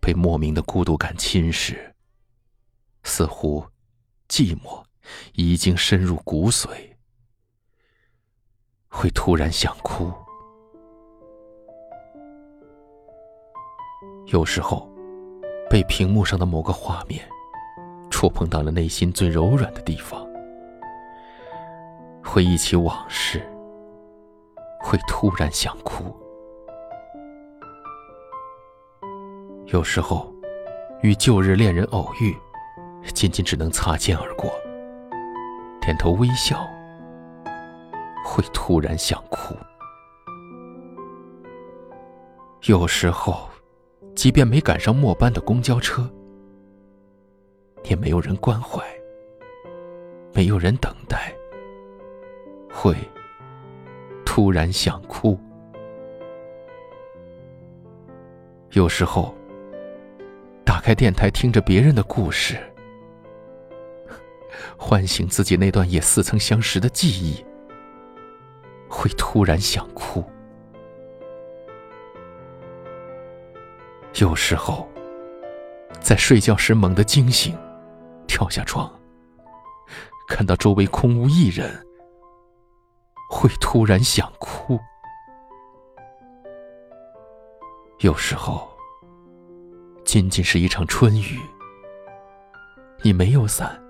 [0.00, 1.92] 被莫名的孤独感侵蚀，
[3.02, 3.64] 似乎
[4.28, 4.82] 寂寞
[5.34, 6.68] 已经深入骨髓，
[8.88, 10.12] 会突然想哭。
[14.26, 14.88] 有时候，
[15.68, 17.28] 被屏幕上的某个画面
[18.10, 20.26] 触碰到了内心最柔软的地方，
[22.22, 23.40] 回忆起往事，
[24.80, 26.16] 会突然想哭。
[29.72, 30.34] 有时候，
[31.00, 32.36] 与旧日恋人偶遇，
[33.14, 34.50] 仅仅只能擦肩而过，
[35.80, 36.68] 点头微笑，
[38.24, 39.54] 会突然想哭。
[42.64, 43.48] 有时候，
[44.16, 46.10] 即便没赶上末班的公交车，
[47.84, 48.82] 也没有人关怀，
[50.34, 51.32] 没有人等待，
[52.68, 52.92] 会
[54.26, 55.38] 突然想哭。
[58.72, 59.32] 有时候。
[60.80, 62.58] 开电台，听着别人的故事，
[64.76, 67.44] 唤醒自己那段也似曾相识的记忆，
[68.88, 70.24] 会突然想哭。
[74.14, 74.88] 有时候，
[76.00, 77.56] 在睡觉时猛地惊醒，
[78.26, 78.90] 跳下床，
[80.26, 81.70] 看到周围空无一人，
[83.30, 84.80] 会突然想哭。
[88.00, 88.69] 有时候。
[90.10, 91.38] 仅仅是一场春雨，
[93.00, 93.80] 你没有伞，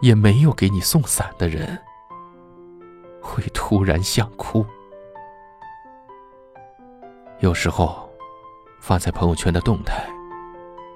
[0.00, 1.78] 也没有给你送伞的人，
[3.20, 4.64] 会突然想哭。
[7.40, 8.10] 有时候，
[8.80, 10.08] 发在朋友圈的动态，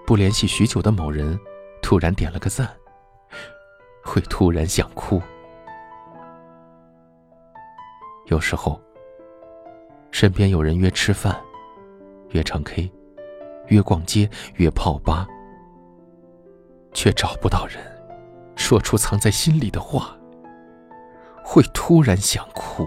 [0.07, 1.39] 不联系许久的某人，
[1.83, 2.67] 突然点了个赞，
[4.03, 5.21] 会突然想哭。
[8.25, 8.81] 有时候，
[10.11, 11.39] 身边有人约吃饭，
[12.31, 12.91] 约唱 K。
[13.73, 15.27] 约逛街，约泡吧，
[16.93, 17.79] 却找不到人，
[18.55, 20.15] 说出藏在心里的话，
[21.43, 22.87] 会突然想哭。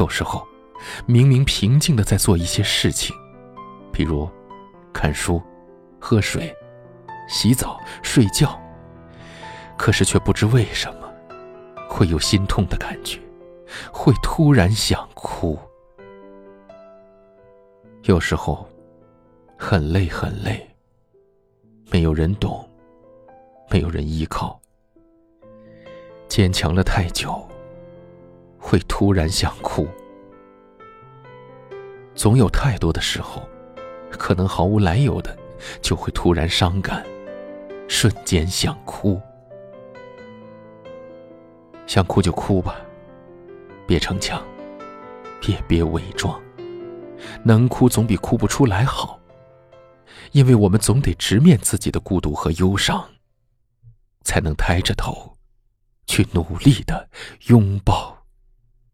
[0.00, 0.44] 有时候，
[1.06, 3.14] 明明平静的在做一些事情，
[3.92, 4.28] 比如
[4.92, 5.40] 看书、
[6.00, 6.52] 喝水、
[7.28, 8.60] 洗澡、睡觉，
[9.78, 11.08] 可是却不知为什么
[11.88, 13.20] 会有心痛的感觉，
[13.92, 15.56] 会突然想哭。
[18.06, 18.68] 有时候，
[19.56, 20.68] 很累很累，
[21.90, 22.68] 没有人懂，
[23.70, 24.60] 没有人依靠，
[26.28, 27.42] 坚强了太久，
[28.58, 29.88] 会突然想哭。
[32.14, 33.42] 总有太多的时候，
[34.10, 35.34] 可能毫无来由的，
[35.80, 37.02] 就会突然伤感，
[37.88, 39.18] 瞬间想哭。
[41.86, 42.76] 想哭就哭吧，
[43.86, 44.44] 别逞强，
[45.40, 46.38] 别别伪装。
[47.42, 49.18] 能哭总比哭不出来好，
[50.32, 53.04] 因为我们总得直面自己的孤独和忧伤，
[54.22, 55.36] 才能抬着头，
[56.06, 57.08] 去努力的
[57.46, 58.18] 拥抱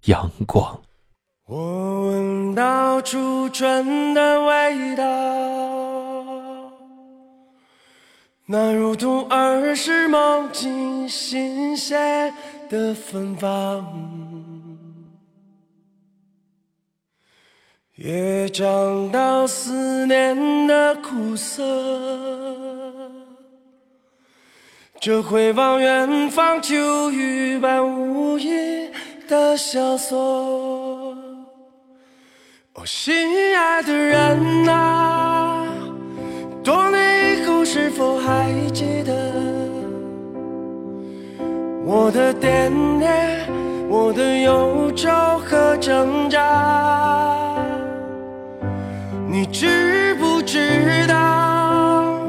[0.05, 0.81] 阳光。
[1.47, 5.03] 我闻到初春的味道，
[8.47, 12.33] 那如同儿时梦境新鲜
[12.69, 14.30] 的芬芳。
[18.03, 21.63] 也尝到思念的苦涩，
[24.99, 28.89] 这回望远方秋雨般无垠
[29.29, 30.19] 的萧索。
[32.73, 35.67] 哦，心爱的人啊，
[36.65, 39.13] 多年以后是否还记得
[41.85, 43.47] 我的惦念，
[43.91, 45.11] 我的忧愁
[45.41, 47.50] 和挣扎？
[49.33, 52.21] 你知不知道，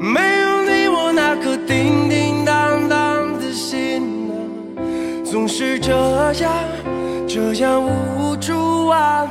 [0.00, 4.32] 没有你，我那颗叮叮当当的心啊，
[5.22, 5.92] 总是这
[6.40, 6.50] 样
[7.28, 9.28] 这样无助安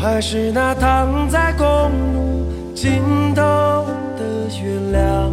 [0.00, 1.66] 还是那躺在公
[2.14, 3.02] 路尽
[3.34, 3.42] 头
[4.16, 5.32] 的月亮。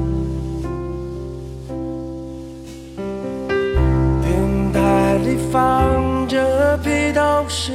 [4.21, 7.71] 电台里放着披头士，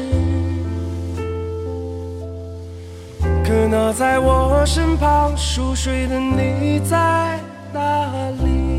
[3.45, 7.39] 可那在我身旁熟睡的你在
[7.73, 8.70] 哪里？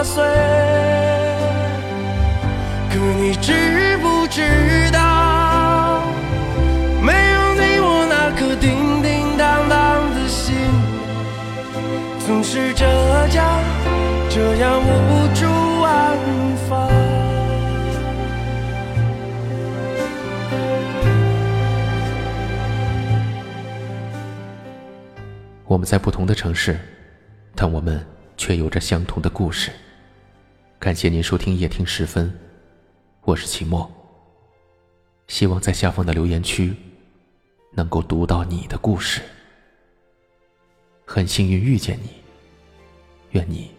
[0.00, 0.24] 破碎。
[2.88, 6.00] 可你知不知道，
[7.02, 10.56] 没有你，我那颗叮叮当当的心，
[12.26, 12.86] 总是这
[13.34, 13.62] 样
[14.30, 15.44] 这样无助
[15.82, 16.16] 安
[16.66, 16.88] 放。
[25.66, 26.80] 我们在不同的城市，
[27.54, 28.02] 但我们
[28.38, 29.70] 却有着相同的故事。
[30.80, 32.32] 感谢您收听夜听时分，
[33.24, 33.88] 我是齐墨。
[35.28, 36.74] 希望在下方的留言区
[37.72, 39.20] 能够读到你的故事。
[41.04, 42.08] 很幸运遇见你，
[43.32, 43.72] 愿你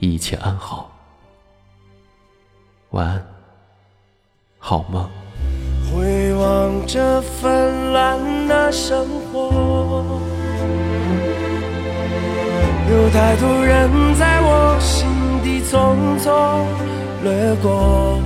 [0.00, 0.90] 一切安好。
[2.90, 3.24] 晚安，
[4.58, 5.08] 好梦。
[5.88, 10.04] 回望这纷乱的生活，
[12.90, 15.07] 有太多人在我心
[15.70, 16.32] 匆匆
[17.22, 18.18] 掠过。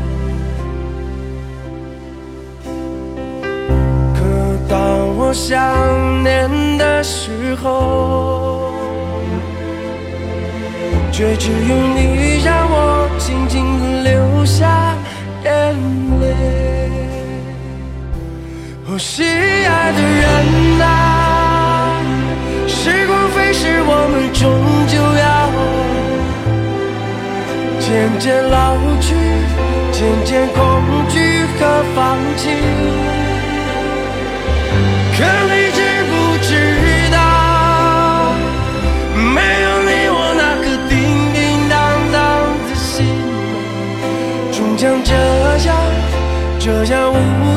[4.15, 4.21] 可
[4.69, 4.77] 当
[5.19, 6.49] 我想念
[6.79, 8.73] 的时候，
[11.11, 14.95] 却只有你让我静静的流下
[15.45, 15.75] 眼
[16.21, 16.25] 泪。
[18.87, 20.83] 哦，心爱的人呐、
[22.69, 24.49] 时光飞逝，我们终
[28.03, 29.15] 渐渐老去，
[29.93, 30.59] 渐渐恐
[31.09, 32.49] 惧和放弃。
[35.15, 35.79] 可你知
[36.11, 36.13] 不
[36.43, 36.51] 知
[37.13, 37.15] 道，
[39.15, 40.93] 没有你，我那颗叮
[41.33, 41.39] 叮
[41.71, 41.79] 当
[42.11, 42.19] 当
[42.67, 43.07] 的心，
[44.51, 45.15] 终将这
[45.69, 45.71] 样
[46.59, 47.15] 这样无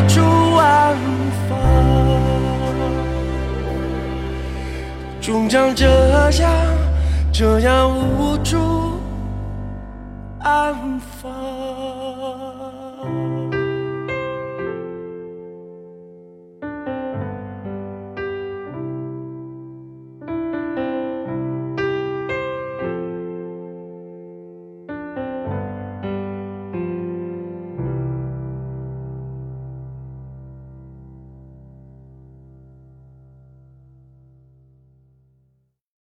[0.07, 0.21] 处
[0.57, 0.95] 安
[1.49, 1.57] 放，
[5.19, 5.87] 终将这
[6.39, 6.51] 样
[7.33, 8.93] 这样无助
[10.47, 12.54] I'm far.